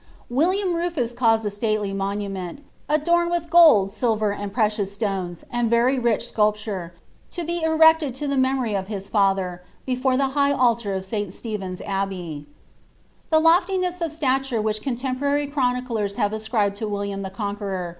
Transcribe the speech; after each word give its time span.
William 0.31 0.73
Rufus 0.73 1.13
caused 1.13 1.45
a 1.45 1.51
stalely 1.51 1.93
monument, 1.93 2.63
adorned 2.89 3.29
with 3.29 3.51
gold. 3.51 3.89
aSfw, 3.91 4.35
and 4.35 4.51
precious 4.51 4.91
stones, 4.91 5.43
and 5.51 5.69
very 5.69 5.99
rich 5.99 6.33
scnlpture, 6.33 6.89
to 7.29 7.43
be 7.43 7.61
ereetoJ 7.63 8.11
to 8.15 8.27
the 8.27 8.35
tnemofy 8.35 8.79
of 8.79 8.87
liis 8.87 9.13
lather, 9.13 9.61
before 9.85 10.17
the 10.17 10.29
high 10.29 10.53
altar 10.53 10.95
of 10.95 11.05
Sl 11.05 11.29
Stephen's 11.29 11.81
Abbey.' 11.81 12.47
The 13.29 13.37
loftiness 13.37 14.01
of 14.01 14.11
stature 14.11 14.59
which 14.59 14.81
contemporary 14.81 15.45
chroniclers 15.45 16.15
hare 16.15 16.33
ascribed 16.33 16.77
to 16.77 16.87
William 16.87 17.21
the 17.21 17.29
Conqueror. 17.29 17.89